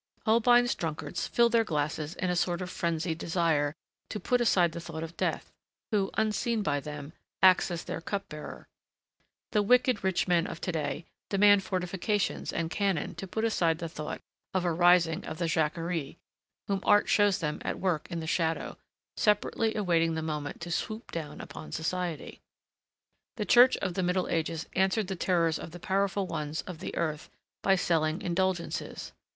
Holbein's 0.25 0.73
drunkards 0.73 1.27
fill 1.27 1.49
their 1.49 1.63
glasses 1.63 2.15
in 2.15 2.31
a 2.31 2.35
sort 2.35 2.59
of 2.59 2.71
frenzied 2.71 3.19
desire 3.19 3.75
to 4.09 4.19
put 4.19 4.41
aside 4.41 4.71
the 4.71 4.79
thought 4.81 5.03
of 5.03 5.15
Death, 5.15 5.51
who, 5.91 6.09
unseen 6.15 6.63
by 6.63 6.79
them, 6.79 7.13
acts 7.43 7.69
as 7.69 7.83
their 7.83 8.01
cup 8.01 8.27
bearer. 8.27 8.67
The 9.51 9.61
wicked 9.61 10.03
rich 10.03 10.27
men 10.27 10.47
of 10.47 10.59
to 10.61 10.71
day 10.71 11.05
demand 11.29 11.61
fortifications 11.61 12.51
and 12.51 12.71
cannon 12.71 13.13
to 13.13 13.27
put 13.27 13.43
aside 13.45 13.77
the 13.77 13.87
thought 13.87 14.19
of 14.55 14.65
a 14.65 14.73
rising 14.73 15.23
of 15.23 15.37
the 15.37 15.45
Jacquerie, 15.45 16.17
whom 16.67 16.79
art 16.81 17.07
shows 17.07 17.37
them 17.37 17.59
at 17.63 17.77
work 17.77 18.07
in 18.09 18.21
the 18.21 18.25
shadow, 18.25 18.79
separately 19.15 19.75
awaiting 19.75 20.15
the 20.15 20.23
moment 20.23 20.59
to 20.61 20.71
swoop 20.71 21.11
down 21.11 21.39
upon 21.39 21.71
society. 21.71 22.41
The 23.37 23.45
Church 23.45 23.77
of 23.77 23.93
the 23.93 24.01
Middle 24.01 24.27
Ages 24.29 24.65
answered 24.73 25.09
the 25.09 25.15
terrors 25.15 25.59
of 25.59 25.69
the 25.69 25.79
powerful 25.79 26.25
ones 26.25 26.63
of 26.63 26.79
the 26.79 26.95
earth 26.97 27.29
by 27.61 27.75
selling 27.75 28.19
indulgences. 28.23 29.11